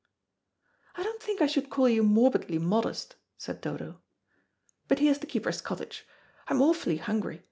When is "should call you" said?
1.45-2.01